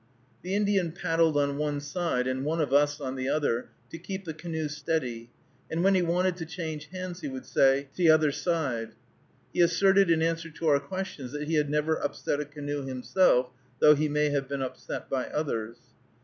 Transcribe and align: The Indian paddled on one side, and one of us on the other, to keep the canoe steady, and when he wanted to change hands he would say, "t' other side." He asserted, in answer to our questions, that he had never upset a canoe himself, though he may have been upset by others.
The 0.41 0.55
Indian 0.55 0.93
paddled 0.93 1.37
on 1.37 1.59
one 1.59 1.79
side, 1.79 2.25
and 2.25 2.43
one 2.43 2.59
of 2.59 2.73
us 2.73 2.99
on 2.99 3.13
the 3.15 3.29
other, 3.29 3.69
to 3.91 3.99
keep 3.99 4.25
the 4.25 4.33
canoe 4.33 4.67
steady, 4.67 5.29
and 5.69 5.83
when 5.83 5.93
he 5.93 6.01
wanted 6.01 6.37
to 6.37 6.45
change 6.47 6.87
hands 6.87 7.21
he 7.21 7.27
would 7.27 7.45
say, 7.45 7.87
"t' 7.95 8.09
other 8.09 8.31
side." 8.31 8.93
He 9.53 9.61
asserted, 9.61 10.09
in 10.09 10.23
answer 10.23 10.49
to 10.49 10.67
our 10.69 10.79
questions, 10.79 11.33
that 11.33 11.47
he 11.47 11.53
had 11.53 11.69
never 11.69 11.97
upset 12.03 12.39
a 12.39 12.45
canoe 12.45 12.81
himself, 12.81 13.51
though 13.77 13.93
he 13.93 14.09
may 14.09 14.29
have 14.31 14.47
been 14.49 14.63
upset 14.63 15.07
by 15.07 15.25
others. 15.27 15.77